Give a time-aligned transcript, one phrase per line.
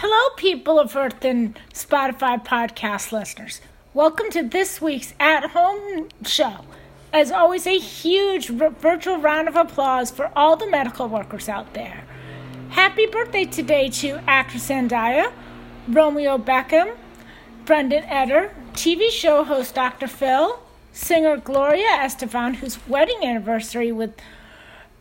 [0.00, 3.60] Hello, people of Earth and Spotify podcast listeners.
[3.92, 6.58] Welcome to this week's at home show.
[7.12, 12.04] As always, a huge virtual round of applause for all the medical workers out there.
[12.68, 15.32] Happy birthday today to actress Zendaya,
[15.88, 16.96] Romeo Beckham,
[17.64, 20.06] Brendan Eder, TV show host Dr.
[20.06, 20.60] Phil,
[20.92, 24.14] singer Gloria Estefan, whose wedding anniversary with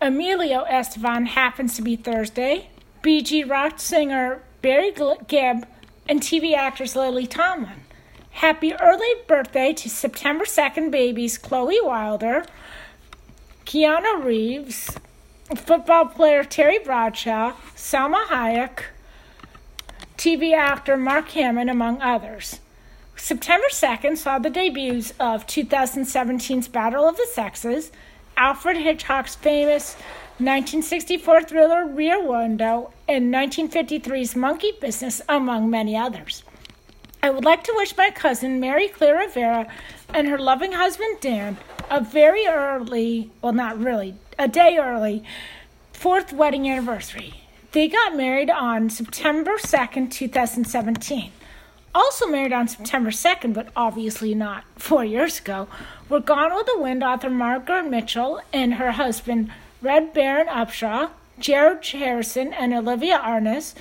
[0.02, 2.72] Emilio Estefan happens to be Thursday,
[3.04, 5.66] Bee Gees rock singer Barry Gibb,
[6.10, 7.86] and TV actress Lily Tomlin.
[8.32, 12.44] Happy early birthday to September 2nd babies Chloe Wilder,
[13.66, 14.92] Keanu Reeves,
[15.56, 18.82] football player Terry Bradshaw, Salma Hayek,
[20.18, 22.60] TV actor Mark Hamill, among others.
[23.16, 27.90] September 2nd saw the debuts of 2017's Battle of the Sexes,
[28.36, 29.96] Alfred Hitchcock's famous
[30.40, 36.44] 1964 thriller Rear Window, and 1953's Monkey Business, among many others.
[37.24, 39.68] I would like to wish my cousin Mary Claire Rivera
[40.14, 41.58] and her loving husband Dan
[41.90, 45.24] a very early, well, not really, a day early,
[45.92, 47.34] fourth wedding anniversary.
[47.72, 51.32] They got married on September 2nd, 2017.
[51.96, 55.68] Also married on September 2nd, but obviously not four years ago,
[56.10, 61.86] were Gone with the Wind author Margaret Mitchell and her husband Red Baron Upshaw, Jared
[61.86, 63.76] Harrison, and Olivia Arnaz,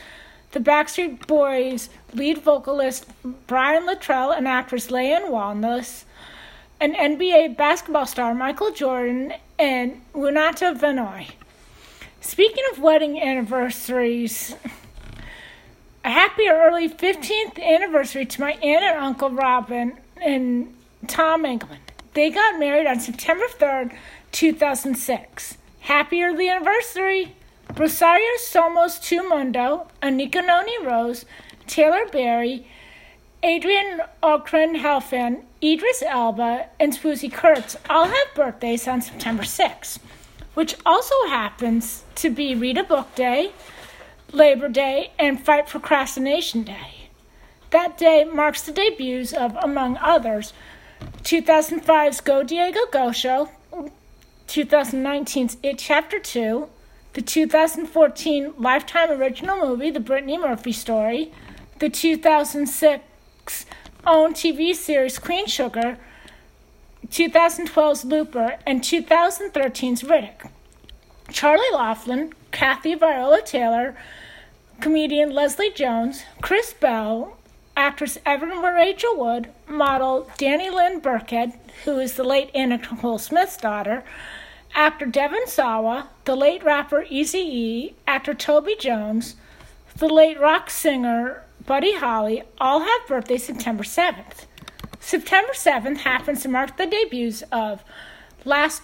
[0.52, 3.06] the Backstreet Boys lead vocalist
[3.46, 6.04] Brian Littrell and actress Leighanne Wallace,
[6.80, 11.30] an NBA basketball star Michael Jordan, and Juanita Vanoy.
[12.20, 14.54] Speaking of wedding anniversaries,
[16.04, 20.74] a happy early 15th anniversary to my aunt and uncle Robin and
[21.06, 21.92] Tom England.
[22.12, 23.96] They got married on September 3rd,
[24.32, 25.56] 2006.
[25.86, 27.36] Happy early anniversary!
[27.76, 31.24] Rosario Somos Tumundo, Anika Noni Rose,
[31.68, 32.66] Taylor Berry,
[33.44, 40.00] Adrian Okran Helfan, Idris Elba, and Swoosie Kurtz all have birthdays on September 6th,
[40.54, 43.52] which also happens to be Read a Book Day,
[44.32, 47.10] Labor Day, and Fight Procrastination Day.
[47.70, 50.52] That day marks the debuts of, among others,
[51.22, 53.50] 2005's Go Diego Go Show,
[54.46, 56.68] 2019's It Chapter 2,
[57.14, 61.32] the 2014 Lifetime original movie, The Brittany Murphy Story,
[61.78, 63.66] the 2006
[64.06, 65.98] own TV series Queen Sugar,
[67.08, 70.50] 2012's Looper, and 2013's Riddick.
[71.30, 73.96] Charlie Laughlin, Kathy Viola Taylor,
[74.80, 77.36] comedian Leslie Jones, Chris Bell,
[77.76, 84.04] actress Evan Rachel Wood, model Dannielynn Birkhead, who is the late Anna Nicole Smith's daughter,
[84.74, 89.36] actor Devon Sawa, the late rapper Easy E, actor Toby Jones,
[89.96, 94.46] the late rock singer Buddy Holly all have birthdays September 7th.
[95.00, 97.82] September 7th happens to mark the debuts of
[98.44, 98.82] last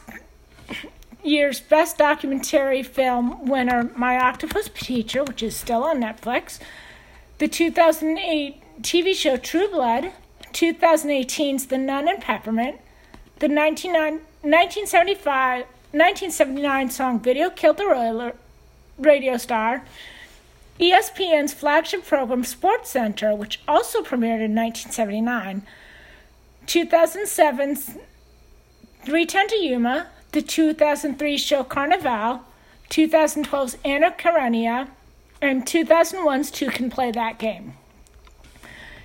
[1.23, 6.59] year's Best Documentary Film winner My Octopus Teacher, which is still on Netflix,
[7.39, 10.13] the 2008 TV show True Blood,
[10.53, 12.81] 2018's The Nun and Peppermint,
[13.39, 18.35] the 1975 1979 song Video Killed the
[18.99, 19.85] Radio Star,
[20.81, 25.67] ESPN's flagship program Sports Center, which also premiered in 1979,
[26.67, 27.99] 2007's
[29.05, 32.41] 3:10 to Yuma, the 2003 show Carnival,
[32.89, 34.89] 2012's Anna Karenina,
[35.43, 37.75] and 2001's Two Can Play That Game.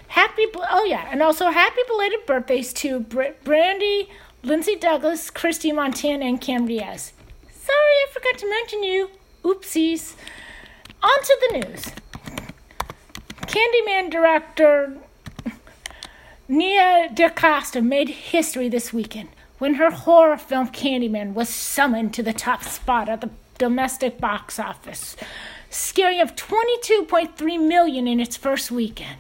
[0.07, 4.09] Happy, oh yeah, and also happy belated birthdays to Brandy
[4.44, 7.13] Lindsay Douglas, Christy Montana, and Cam Diaz.
[7.51, 9.09] Sorry, I forgot to mention you.
[9.44, 10.16] Oopsies.
[11.03, 11.91] On to the news.
[13.41, 14.97] Candyman director
[16.47, 22.31] Nia DaCosta made history this weekend when her horror film Candyman was summoned to the
[22.31, 25.17] top spot at the domestic box office,
[25.69, 29.17] scaring of 22.3 million in its first weekend.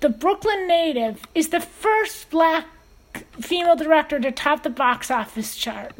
[0.00, 2.66] The Brooklyn native is the first black
[3.38, 5.92] female director to top the box office chart.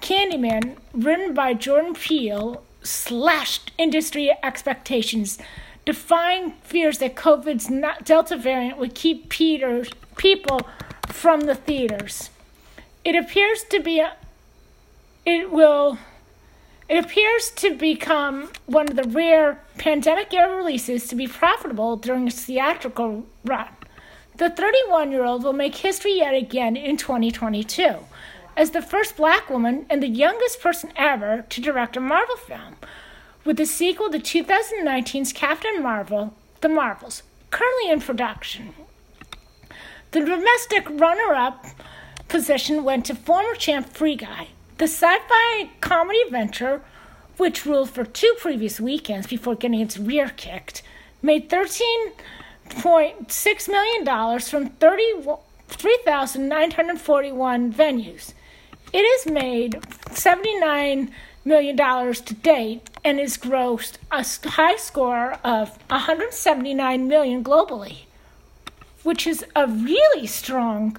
[0.00, 5.38] Candyman, written by Jordan Peele, slashed industry expectations,
[5.84, 7.70] defying fears that COVID's
[8.04, 9.84] Delta variant would keep Peter,
[10.16, 10.62] people
[11.08, 12.30] from the theaters.
[13.04, 14.16] It appears to be a,
[15.24, 15.98] it will
[16.88, 22.26] it appears to become one of the rare pandemic era releases to be profitable during
[22.26, 23.68] its theatrical run.
[24.36, 27.98] The 31 year old will make history yet again in 2022
[28.56, 32.76] as the first black woman and the youngest person ever to direct a Marvel film,
[33.44, 38.74] with the sequel to 2019's Captain Marvel, The Marvels, currently in production.
[40.12, 41.66] The domestic runner up
[42.28, 44.48] position went to former champ Free Guy,
[44.78, 46.80] the sci fi comedy adventure,
[47.36, 50.82] which ruled for two previous weekends before getting its rear kicked,
[51.22, 54.70] made $13.6 million from
[55.68, 58.32] 3,941 venues.
[58.92, 59.72] It has made
[60.10, 61.10] $79
[61.44, 68.04] million to date and has grossed a high score of 179 million globally,
[69.02, 70.96] which is a really strong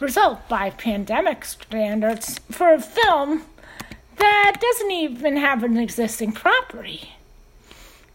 [0.00, 3.44] result by pandemic standards for a film
[4.16, 7.14] that doesn't even have an existing property.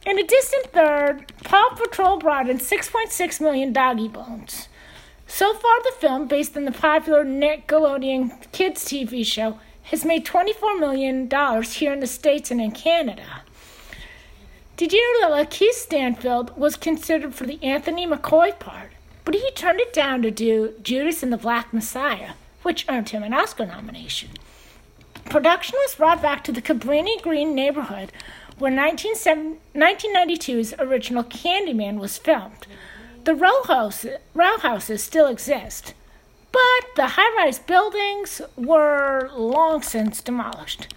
[0.06, 4.70] In a distant third, Paw Patrol brought in 6.6 million doggy bones.
[5.28, 10.80] So far, the film, based on the popular Nickelodeon kids TV show, has made $24
[10.80, 11.30] million
[11.64, 13.42] here in the States and in Canada.
[14.78, 18.92] Did you know that Lakeith Stanfield was considered for the Anthony McCoy part,
[19.30, 22.32] but he turned it down to do Judas and the Black Messiah,
[22.64, 24.30] which earned him an Oscar nomination.
[25.26, 28.12] Production was brought back to the Cabrini Green neighborhood
[28.58, 32.66] where 1992's original Candyman was filmed.
[33.26, 34.04] The row, house,
[34.34, 35.94] row houses still exist,
[36.52, 40.92] but the high rise buildings were long since demolished.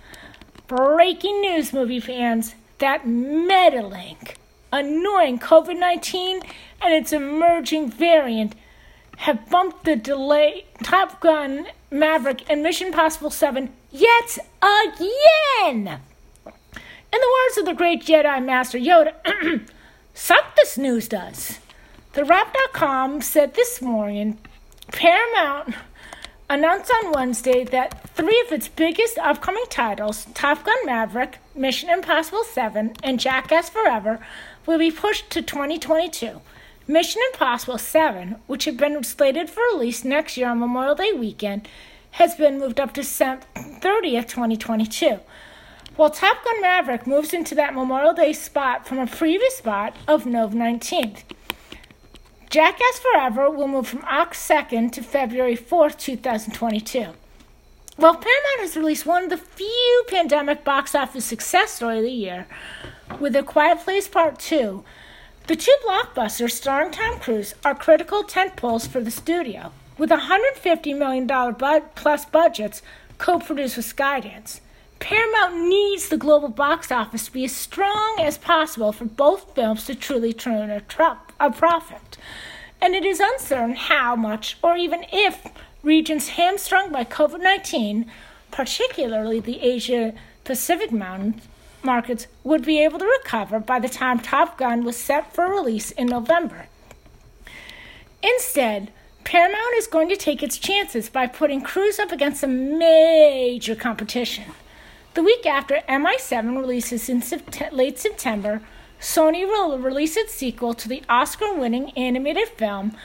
[0.68, 4.36] Breaking news, movie fans that Metalink,
[4.72, 6.40] annoying COVID 19
[6.82, 8.54] and its emerging variant
[9.18, 16.00] have bumped the delay Top Gun, Maverick, and Mission Possible 7 yet again.
[16.46, 19.14] In the words of the great Jedi Master Yoda,
[20.14, 21.58] suck this news does.
[22.14, 24.38] The Wrap.com said this morning
[24.88, 25.74] Paramount
[26.50, 32.44] announced on Wednesday that three of its biggest upcoming titles, Top Gun Maverick, Mission Impossible
[32.44, 34.24] 7, and Jackass Forever,
[34.66, 36.40] will be pushed to 2022.
[36.88, 41.68] Mission Impossible 7, which had been slated for release next year on Memorial Day weekend,
[42.12, 43.48] has been moved up to 30th,
[44.28, 45.20] 2022.
[45.94, 50.26] While Top Gun Maverick moves into that Memorial Day spot from a previous spot of
[50.26, 51.22] Nov 19th.
[52.50, 57.06] Jackass Forever will move from August 2nd to February 4th, 2022.
[57.96, 62.10] While Paramount has released one of the few pandemic box office success stories of the
[62.10, 62.46] year,
[63.20, 64.82] with A Quiet Place Part 2,
[65.48, 71.26] the two blockbusters starring Tom Cruise are critical tentpoles for the studio, with $150 million
[71.96, 72.80] plus budgets
[73.18, 74.60] co-produced with Skydance.
[75.00, 79.84] Paramount needs the global box office to be as strong as possible for both films
[79.86, 82.16] to truly turn a, tr- a profit.
[82.80, 85.48] And it is uncertain how much, or even if,
[85.82, 88.10] regions hamstrung by COVID 19,
[88.52, 91.42] particularly the Asia Pacific mountains,
[91.84, 95.90] markets, would be able to recover by the time Top Gun was set for release
[95.92, 96.66] in November.
[98.22, 98.92] Instead,
[99.24, 104.44] Paramount is going to take its chances by putting Cruise up against some major competition.
[105.14, 108.62] The week after MI7 releases in sept- late September,
[109.00, 112.96] Sony will release its sequel to the Oscar winning animated film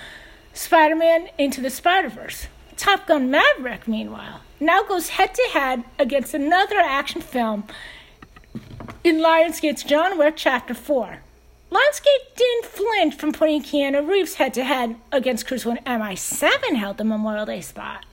[0.53, 2.47] Spider Man Into the Spider Verse.
[2.77, 7.63] Top Gun Maverick, meanwhile, now goes head to head against another action film
[9.03, 11.19] in Lionsgate's John Wick Chapter 4.
[11.71, 16.97] Lionsgate didn't flinch from putting Keanu Reeves head to head against Cruise when MI7 held
[16.97, 18.05] the Memorial Day spot.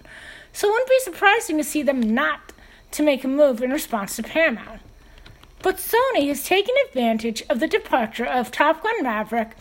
[0.53, 2.53] So it wouldn't be surprising to see them not
[2.93, 4.81] to make a move in response to Paramount.
[5.63, 9.57] But Sony has taken advantage of the departure of Top Gun Maverick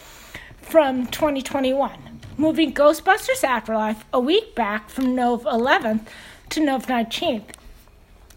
[0.62, 6.08] from 2021, moving Ghostbusters Afterlife a week back from Nov 11th
[6.50, 7.56] to Nov 19th.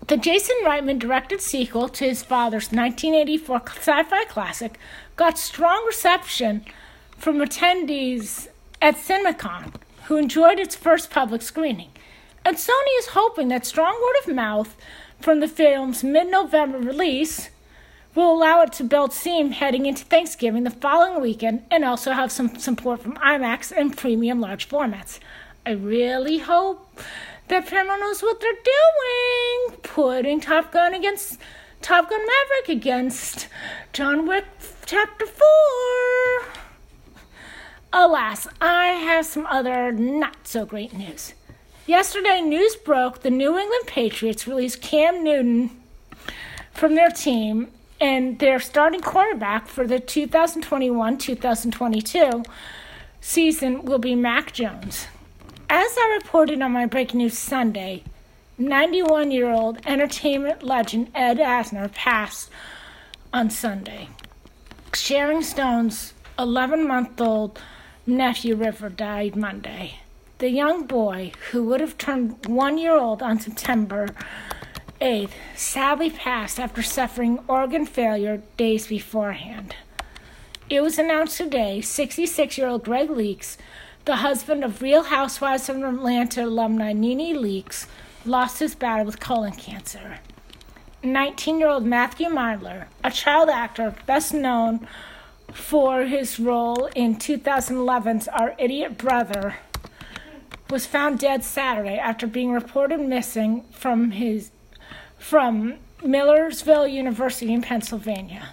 [0.09, 4.79] The Jason Reitman directed sequel to his father's 1984 sci fi classic
[5.17, 6.65] got strong reception
[7.19, 8.47] from attendees
[8.81, 11.91] at CinemaCon who enjoyed its first public screening.
[12.45, 14.77] And Sony is hoping that strong word of mouth
[15.19, 17.51] from the film's mid November release
[18.15, 22.31] will allow it to build steam heading into Thanksgiving the following weekend and also have
[22.31, 25.19] some support from IMAX and premium large formats.
[25.67, 27.01] I really hope
[27.49, 31.39] that Paramount knows what they're doing, putting Top Gun against
[31.83, 33.49] Top Gun Maverick against
[33.93, 34.45] John Wick
[34.85, 35.47] Chapter 4.
[37.93, 41.35] Alas, I have some other not so great news.
[41.87, 45.71] Yesterday, news broke the New England Patriots released Cam Newton
[46.73, 47.69] from their team,
[48.01, 52.43] and their starting quarterback for the 2021 2022
[53.21, 55.07] season will be Mac Jones.
[55.69, 58.05] As I reported on my Breaking News Sunday,
[58.57, 62.51] 91 year old entertainment legend Ed Asner passed
[63.33, 64.09] on Sunday.
[64.95, 67.61] Sharon Stone's 11 month old
[68.07, 69.99] nephew River died Monday.
[70.39, 74.15] The young boy, who would have turned one year old on September
[75.01, 79.75] 8th, sadly passed after suffering organ failure days beforehand.
[80.71, 83.57] It was announced today 66 year old Greg Leakes,
[84.07, 87.87] the husband of Real Housewives of Atlanta alumni Nene Leakes,
[88.25, 90.19] lost his battle with colon cancer.
[91.03, 94.87] 19 year old Matthew Mindler, a child actor best known
[95.53, 99.57] for his role in 2011's Our Idiot Brother,
[100.71, 104.53] was found dead Saturday after being reported missing from his
[105.19, 108.51] from Millersville University in Pennsylvania.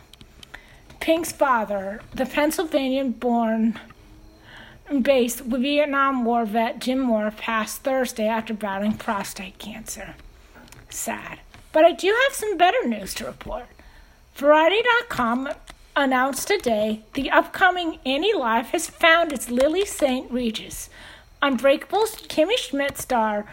[0.99, 3.79] Pink's father, the Pennsylvania born
[5.01, 10.15] based Vietnam War vet Jim Moore, passed Thursday after battling prostate cancer.
[10.89, 11.39] Sad.
[11.71, 13.65] But I do have some better news to report.
[14.35, 15.49] Variety.com
[15.95, 20.29] announced today the upcoming Annie Live has found its Lily St.
[20.31, 20.89] Regis.
[21.41, 23.45] Unbreakable's Kimmy Schmidt star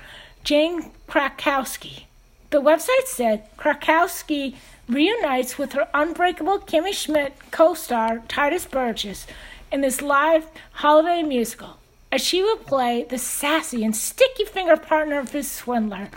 [0.45, 2.05] Jane Krakowski.
[2.51, 4.55] The website said Krakowski
[4.89, 9.27] reunites with her Unbreakable Kimmy Schmidt co star Tituss Burgess
[9.73, 11.79] in this live holiday musical,
[12.11, 16.09] as she will play the sassy and sticky finger partner of his swindler,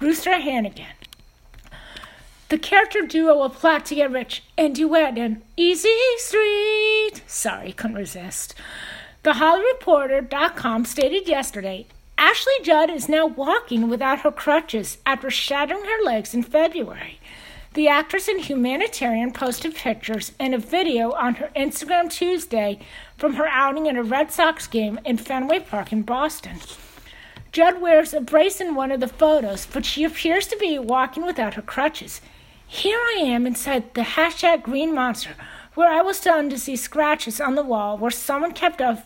[0.00, 0.86] Rooster Hannigan.
[2.48, 7.22] The character duo will plot to get rich and duet in Easy Street.
[7.26, 8.54] Sorry, couldn't resist.
[9.22, 11.86] The HollyReporter.com stated yesterday
[12.18, 17.19] Ashley Judd is now walking without her crutches after shattering her legs in February.
[17.74, 22.80] The actress and humanitarian posted pictures and a video on her Instagram Tuesday
[23.16, 26.56] from her outing at a Red Sox game in Fenway Park in Boston.
[27.52, 31.24] Judd wears a brace in one of the photos, but she appears to be walking
[31.24, 32.20] without her crutches.
[32.66, 35.36] Here I am inside the hashtag Green Monster,
[35.74, 39.04] where I was stunned to see scratches on the wall where someone kept a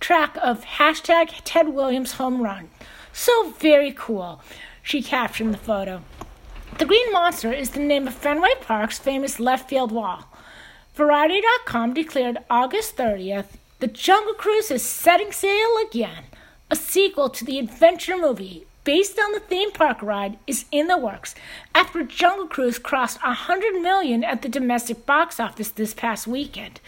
[0.00, 2.70] track of hashtag Ted Williams home run.
[3.12, 4.40] So very cool,
[4.82, 6.02] she captioned the photo.
[6.78, 10.28] The Green Monster is the name of Fenway Park's famous left field wall.
[10.94, 16.26] Variety.com declared August 30th The Jungle Cruise is setting sail again.
[16.70, 20.96] A sequel to the adventure movie based on the theme park ride is in the
[20.96, 21.34] works
[21.74, 26.80] after Jungle Cruise crossed 100 million at the domestic box office this past weekend.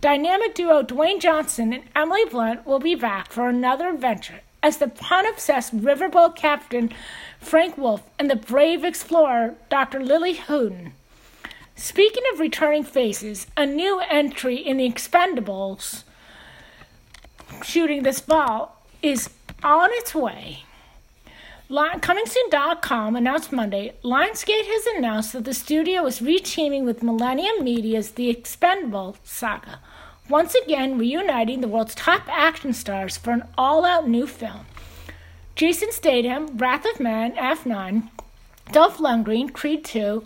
[0.00, 4.88] Dynamic duo Dwayne Johnson and Emily Blunt will be back for another adventure as the
[4.88, 6.90] pun obsessed riverboat captain
[7.44, 10.00] Frank Wolff and the brave explorer Dr.
[10.02, 10.92] Lily Houghton.
[11.76, 16.04] Speaking of returning faces, a new entry in the Expendables
[17.62, 19.30] shooting this fall is
[19.62, 20.64] on its way.
[21.70, 28.30] ComingSoon.com announced Monday Lionsgate has announced that the studio is reteaming with Millennium Media's The
[28.30, 29.80] Expendable saga,
[30.28, 34.66] once again reuniting the world's top action stars for an all out new film.
[35.56, 38.08] Jason Statham, Wrath of Man, F9,
[38.72, 40.24] Dolph Lundgren, Creed 2,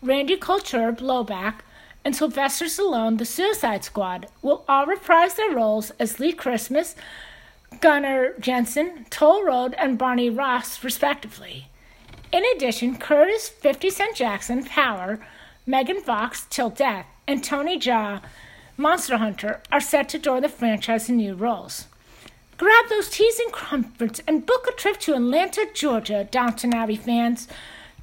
[0.00, 1.56] Randy Couture, Blowback,
[2.02, 6.96] and Sylvester Stallone, The Suicide Squad, will all reprise their roles as Lee Christmas,
[7.82, 11.68] Gunnar Jensen, Toll Road, and Barney Ross, respectively.
[12.32, 15.20] In addition, Curtis 50 Cent Jackson, Power,
[15.66, 18.22] Megan Fox, Till Death, and Tony Jaa,
[18.78, 21.86] Monster Hunter, are set to join the franchise in new roles.
[22.60, 27.48] Grab those teas and comforts and book a trip to Atlanta, Georgia, Downton Abbey fans.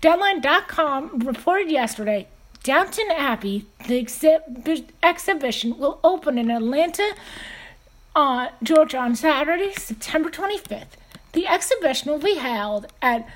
[0.02, 2.28] Deadline.com reported yesterday
[2.64, 7.14] Downton Abbey, the exhi- exhibition, will open in Atlanta,
[8.16, 10.98] uh, Georgia on Saturday, September 25th.
[11.34, 13.30] The exhibition will be held at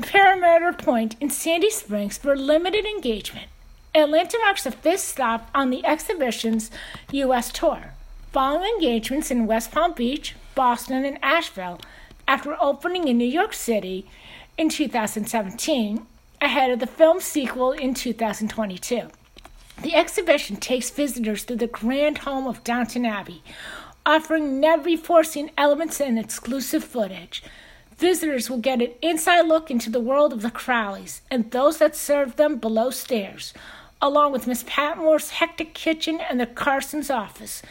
[0.00, 3.48] Perimeter Point in Sandy Springs for limited engagement.
[3.96, 6.70] Atlanta marks the fifth stop on the exhibition's
[7.10, 7.50] U.S.
[7.50, 7.93] tour,
[8.34, 11.80] following engagements in West Palm Beach, Boston, and Asheville
[12.26, 14.08] after opening in New York City
[14.58, 16.04] in 2017,
[16.40, 19.02] ahead of the film sequel in 2022.
[19.82, 23.44] The exhibition takes visitors through the grand home of Downton Abbey,
[24.04, 27.40] offering never before seen elements and exclusive footage.
[27.98, 31.94] Visitors will get an inside look into the world of the Crawleys and those that
[31.94, 33.54] serve them below stairs,
[34.02, 37.62] along with Miss Patmore's hectic kitchen and the Carson's office,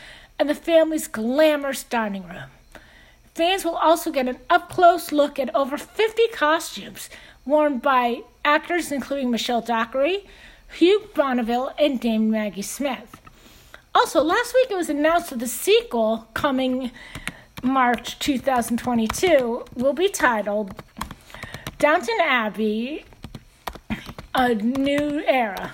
[0.44, 2.50] and the family's glamorous dining room.
[3.34, 7.10] Fans will also get an up close look at over 50 costumes
[7.46, 10.26] worn by actors including Michelle Dockery,
[10.74, 13.22] Hugh Bonneville, and Dame Maggie Smith.
[13.96, 16.92] Also, last week it was announced that the sequel coming
[17.64, 20.76] March 2022 will be titled
[21.80, 23.06] Downton Abbey
[24.36, 25.72] A New Era.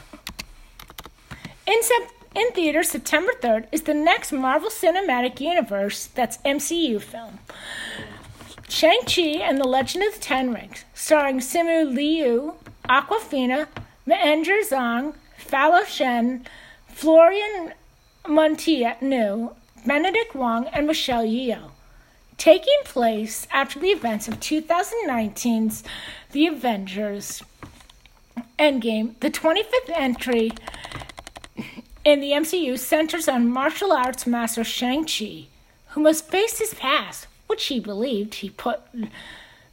[1.65, 7.39] In, sep- in theaters September 3rd is the next Marvel Cinematic Universe, that's MCU film.
[8.67, 12.53] Shang-Chi and the Legend of the Ten Rings, starring Simu Liu,
[12.87, 13.67] Awkwafina,
[14.07, 16.45] Meng'er Zhang, Fala Chen,
[16.87, 17.73] Florian
[18.25, 19.55] Munteanu,
[19.85, 21.71] Benedict Wong, and Michelle Yeoh.
[22.37, 25.83] Taking place after the events of 2019's
[26.31, 27.43] The Avengers
[28.57, 30.51] Endgame, the 25th entry
[32.05, 35.47] in the MCU centers on martial arts master Shang-Chi,
[35.89, 38.81] who must face his past, which he believed he put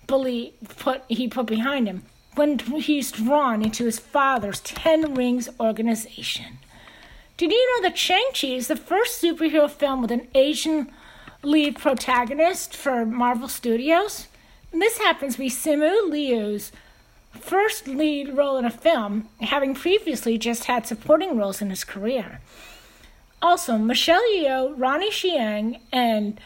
[0.06, 2.02] believe, put he put behind him
[2.35, 6.59] when he's drawn into his father's Ten Rings organization.
[7.37, 10.90] Did you know that Shang-Chi is the first superhero film with an Asian
[11.42, 14.28] lead protagonist for Marvel Studios?
[14.73, 16.73] And this happens to be Simu Liu's
[17.37, 22.40] first lead role in a film, having previously just had supporting roles in his career.
[23.43, 26.40] Also, Michelle Yeoh, Ronnie Chieng, and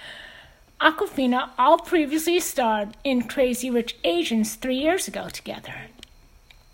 [0.80, 5.74] Awkwafina all previously starred in Crazy Rich Asians three years ago together.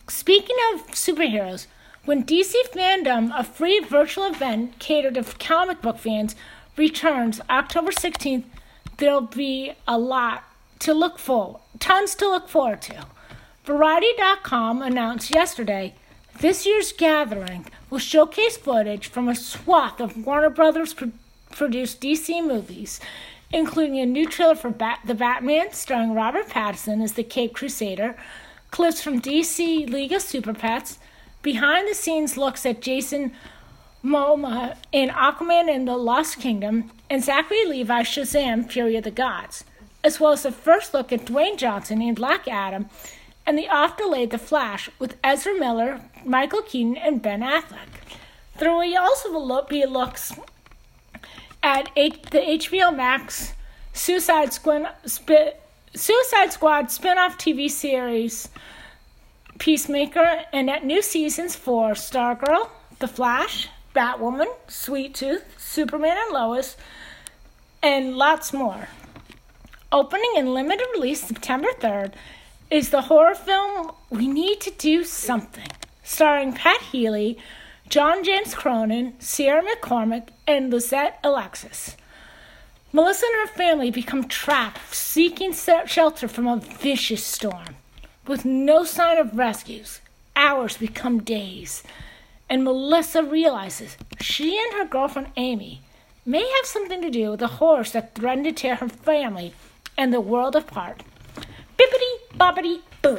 [0.08, 1.66] Speaking of superheroes,
[2.04, 6.36] when DC FanDome, a free virtual event catered to comic book fans,
[6.76, 8.44] returns October 16th,
[8.98, 10.44] there'll be a lot
[10.78, 13.06] to look for, tons to look forward to.
[13.66, 15.96] Variety.com announced yesterday
[16.38, 21.10] this year's gathering will showcase footage from a swath of Warner Brothers pro-
[21.50, 23.00] produced DC movies,
[23.52, 28.16] including a new trailer for Bat- The Batman starring Robert Pattinson as the Cape Crusader,
[28.70, 31.00] clips from DC League of Super Pets,
[31.42, 33.32] behind the scenes looks at Jason
[34.04, 39.64] Momoa in Aquaman and the Lost Kingdom, and Zachary Levi Shazam Fury of the Gods,
[40.04, 42.88] as well as the first look at Dwayne Johnson in Black Adam
[43.46, 47.88] and the oft delayed The Flash with Ezra Miller, Michael Keaton, and Ben Affleck.
[48.58, 50.32] There will also be looks
[51.62, 53.54] at H- the HBO Max
[53.92, 55.56] Suicide Squad, Sp-
[55.94, 58.48] Suicide Squad spin-off TV series
[59.58, 62.68] Peacemaker, and at new seasons for Stargirl,
[62.98, 66.76] The Flash, Batwoman, Sweet Tooth, Superman and Lois,
[67.82, 68.88] and lots more.
[69.90, 72.12] Opening in limited release September 3rd
[72.70, 75.68] is the horror film We Need to Do Something,
[76.02, 77.38] starring Pat Healy,
[77.88, 81.96] John James Cronin, Sierra McCormick, and Lisette Alexis.
[82.92, 87.76] Melissa and her family become trapped, seeking shelter from a vicious storm.
[88.26, 90.00] With no sign of rescues,
[90.34, 91.84] hours become days,
[92.50, 95.82] and Melissa realizes she and her girlfriend Amy
[96.24, 99.52] may have something to do with the horrors that threaten to tear her family
[99.96, 101.04] and the world apart.
[101.78, 103.18] Bippity boppity boo.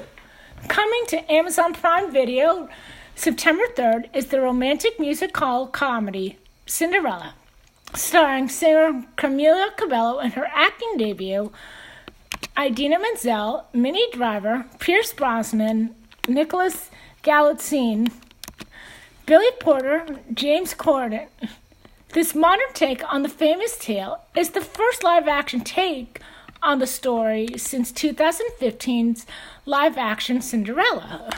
[0.67, 2.69] Coming to Amazon Prime Video
[3.15, 7.33] September 3rd is the romantic musical comedy Cinderella,
[7.95, 11.51] starring singer Camila Cabello in her acting debut,
[12.59, 15.95] Idina Menzel, Minnie Driver, Pierce Brosnan,
[16.27, 16.91] Nicholas
[17.23, 18.11] Galitzine,
[19.25, 21.27] Billy Porter, James Corden.
[22.13, 26.21] This modern take on the famous tale is the first live action take
[26.67, 29.25] on the story since 2015's
[29.65, 31.29] live action Cinderella.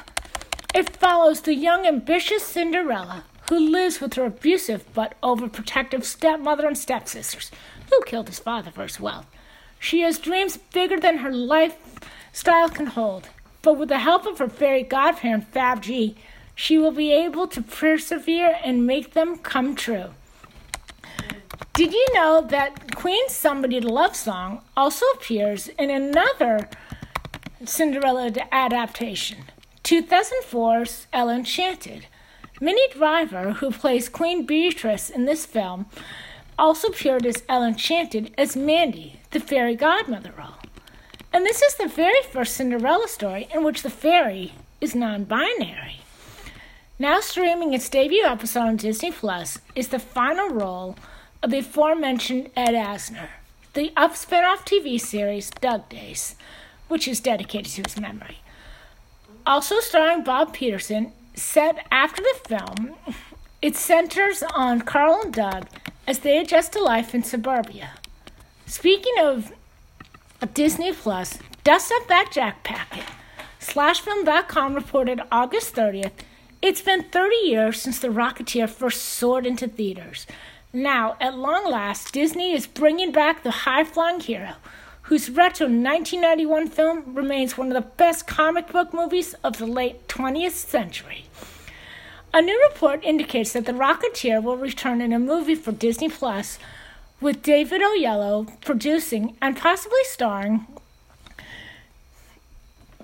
[0.73, 6.75] It follows the young, ambitious Cinderella who lives with her abusive but overprotective stepmother and
[6.75, 7.51] stepsisters,
[7.91, 9.27] who killed his father for his wealth.
[9.79, 13.29] She has dreams bigger than her lifestyle can hold,
[13.61, 16.15] but with the help of her fairy godparent, Fab G,
[16.55, 20.09] she will be able to persevere and make them come true.
[21.73, 26.69] Did you know that Queen's Somebody to Love song also appears in another
[27.63, 29.45] Cinderella adaptation,
[29.83, 32.07] 2004's Ella Enchanted?
[32.61, 35.85] Minnie Driver, who plays Queen Beatrice in this film,
[36.57, 40.57] also appeared as Ella Enchanted as Mandy, the fairy godmother role.
[41.31, 46.01] And this is the very first Cinderella story in which the fairy is non binary.
[46.97, 50.97] Now streaming its debut episode on Disney Plus is the final role
[51.45, 53.29] the aforementioned Ed Asner,
[53.73, 56.35] the up spin-off TV series Dug Days,
[56.87, 58.39] which is dedicated to his memory.
[59.45, 62.95] Also starring Bob Peterson, set after the film,
[63.61, 65.67] it centers on Carl and Dug
[66.05, 67.91] as they adjust to life in suburbia.
[68.65, 69.53] Speaking of
[70.53, 73.05] Disney Plus, dust up that jack packet.
[73.59, 76.11] Slashfilm.com reported August 30th
[76.61, 80.27] it's been 30 years since The Rocketeer first soared into theaters.
[80.71, 84.53] Now, at long last, Disney is bringing back the high flying hero,
[85.03, 90.07] whose retro 1991 film remains one of the best comic book movies of the late
[90.07, 91.25] 20th century.
[92.31, 96.59] A new report indicates that The Rocketeer will return in a movie for Disney Plus
[97.19, 100.67] with David Oyelowo producing and possibly starring.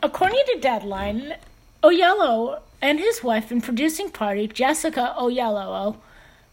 [0.03, 1.33] According to Deadline,
[1.81, 5.95] Oyelowo and his wife and producing party, Jessica Oyelowo,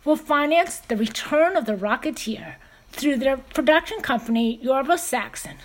[0.04, 2.54] will finance the return of the Rocketeer
[2.90, 5.56] through their production company, Yoruba Saxon.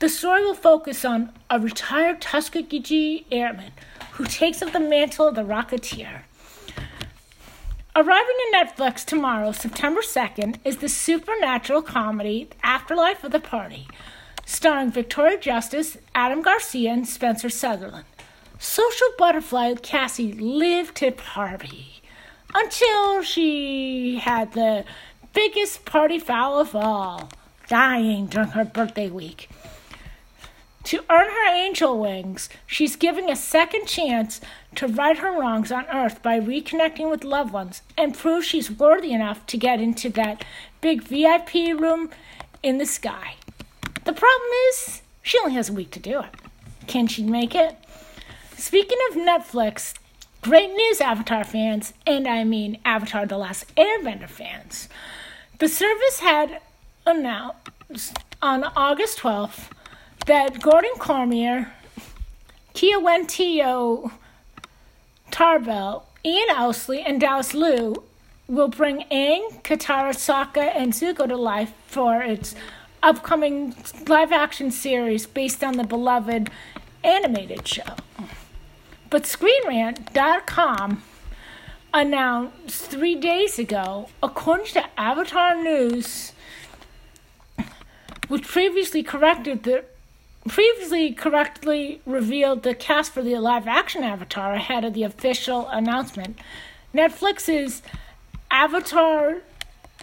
[0.00, 3.72] The story will focus on a retired Tuskegee airman
[4.12, 6.22] who takes up the mantle of the Rocketeer.
[7.96, 13.88] Arriving to Netflix tomorrow, September 2nd, is the supernatural comedy Afterlife of the Party,
[14.46, 18.04] starring Victoria Justice, Adam Garcia, and Spencer Sutherland.
[18.60, 22.02] Social butterfly Cassie lived to party
[22.54, 24.84] until she had the
[25.32, 27.28] biggest party foul of all,
[27.68, 29.48] dying during her birthday week.
[30.84, 34.40] To earn her angel wings, she's giving a second chance
[34.76, 39.12] to right her wrongs on Earth by reconnecting with loved ones and prove she's worthy
[39.12, 40.44] enough to get into that
[40.80, 42.08] big VIP room
[42.62, 43.34] in the sky.
[44.04, 46.30] The problem is, she only has a week to do it.
[46.86, 47.76] Can she make it?
[48.56, 49.92] Speaking of Netflix,
[50.42, 54.88] great news, Avatar fans, and I mean Avatar The Last Airbender fans.
[55.58, 56.60] The service had
[57.06, 59.70] announced on August 12th
[60.26, 61.72] that Gordon Cormier,
[62.74, 64.12] Kiawentio
[65.30, 68.02] Tarbell, Ian Ousley, and Dallas Liu
[68.46, 72.54] will bring Aang, Katara, Sokka, and Zuko to life for its
[73.02, 73.74] upcoming
[74.06, 76.50] live action series based on the beloved
[77.04, 77.94] animated show.
[79.10, 81.02] But ScreenRant.com
[81.94, 86.32] announced three days ago, according to Avatar News,
[88.28, 89.84] which previously corrected the
[90.46, 96.38] previously correctly revealed the cast for the live action Avatar ahead of the official announcement.
[96.94, 97.82] Netflix's
[98.50, 99.38] Avatar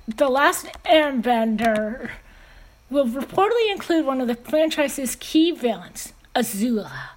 [0.08, 2.12] The Last Airbender
[2.89, 7.14] will reportedly include one of the franchise's key villains, Azula.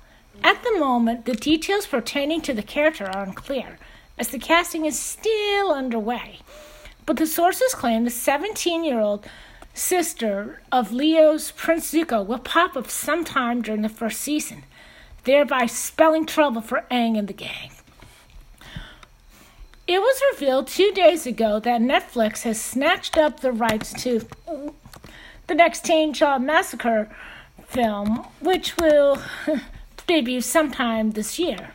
[0.48, 3.78] At the moment, the details pertaining to the character are unclear,
[4.18, 6.38] as the casting is still underway.
[7.04, 9.28] But the sources claim the 17 year old
[9.74, 14.62] sister of Leo's Prince Zuko will pop up sometime during the first season,
[15.24, 17.70] thereby spelling trouble for Aang and the gang.
[19.86, 24.26] It was revealed two days ago that Netflix has snatched up the rights to
[25.46, 27.14] the next Chainsaw Massacre
[27.66, 29.20] film, which will
[30.08, 31.70] debut sometime this year.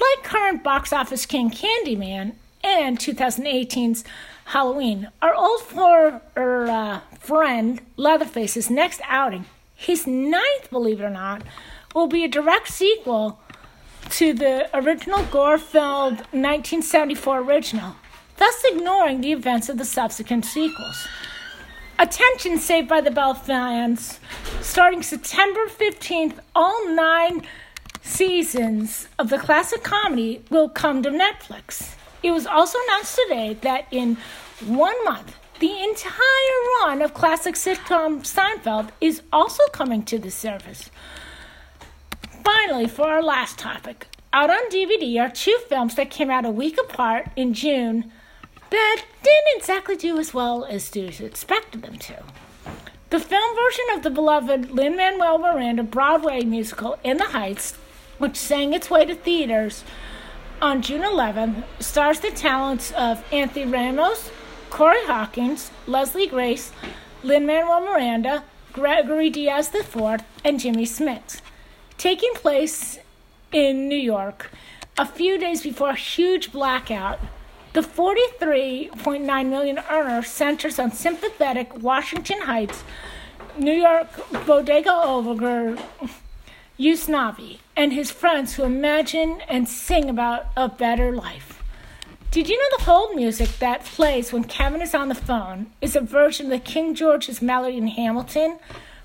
[0.00, 2.32] Like current box office king Candyman
[2.64, 4.02] and 2018's
[4.46, 9.44] Halloween, our old for, er, uh, friend Leatherface's next outing,
[9.76, 11.42] his ninth, believe it or not,
[11.94, 13.38] will be a direct sequel
[14.10, 17.96] to the original gore filled 1974 original,
[18.38, 21.06] thus ignoring the events of the subsequent sequels.
[21.98, 24.20] Attention Saved by the Bell fans.
[24.68, 27.42] Starting September 15th, all nine
[28.02, 31.94] seasons of the classic comedy will come to Netflix.
[32.22, 34.18] It was also announced today that in
[34.66, 40.90] one month, the entire run of classic sitcom Seinfeld is also coming to the service.
[42.44, 46.50] Finally, for our last topic, out on DVD are two films that came out a
[46.50, 48.12] week apart in June
[48.68, 52.22] that didn't exactly do as well as students expected them to.
[53.10, 57.72] The film version of the beloved Lin Manuel Miranda Broadway musical In the Heights,
[58.18, 59.82] which sang its way to theaters
[60.60, 64.30] on June 11th, stars the talents of Anthony Ramos,
[64.68, 66.70] Corey Hawkins, Leslie Grace,
[67.22, 68.44] Lin Manuel Miranda,
[68.74, 71.40] Gregory Diaz IV, and Jimmy Smits.
[71.96, 72.98] Taking place
[73.52, 74.50] in New York
[74.98, 77.20] a few days before a huge blackout
[77.72, 82.82] the 43.9 million earner centers on sympathetic Washington Heights,
[83.58, 84.08] New York
[84.46, 85.76] bodega owner
[86.78, 91.62] Usnavi and his friends who imagine and sing about a better life.
[92.30, 95.96] Did you know the hold music that plays when Kevin is on the phone is
[95.96, 98.58] a version of the King George's melody in Hamilton,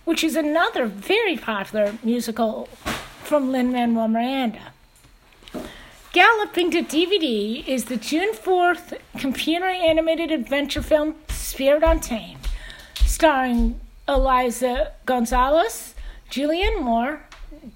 [0.04, 2.68] which is another very popular musical
[3.24, 4.73] from Lin Manuel Miranda?
[6.14, 12.38] Galloping to DVD is the June 4th computer animated adventure film Spirit Untamed,
[13.04, 15.96] starring Eiza Gonzalez,
[16.30, 17.24] Julianne Moore,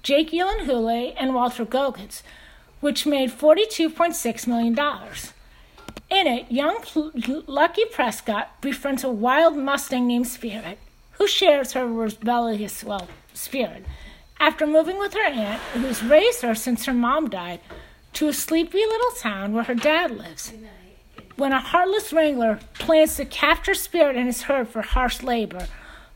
[0.04, 2.22] Jake Gyllenhaal, and Walton Goggins,
[2.78, 4.78] which made $42.6 million.
[6.08, 6.84] In it, young
[7.48, 10.78] Lucky Prescott befriends a wild Mustang named Spirit,
[11.14, 13.84] who shares her rebellious well, spirit.
[14.38, 17.58] After moving with her aunt, who's raised her since her mom died,
[18.18, 20.52] to a sleepy little town where her dad lives.
[21.36, 25.68] When a heartless wrangler plans to capture Spirit and his herd for harsh labor,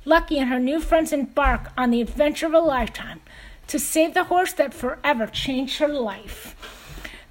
[0.04, 3.20] Lucky and her new friends embark on the adventure of a lifetime
[3.68, 6.56] to save the horse that forever changed her life.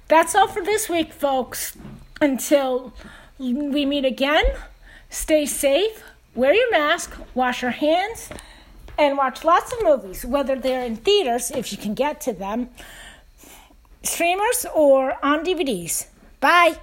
[0.08, 1.76] That's all for this week, folks.
[2.22, 2.94] Until
[3.38, 4.44] we meet again,
[5.10, 6.02] stay safe,
[6.34, 8.30] wear your mask, wash your hands,
[8.96, 12.70] and watch lots of movies, whether they're in theaters, if you can get to them,
[14.02, 16.06] streamers, or on DVDs.
[16.40, 16.78] Bye.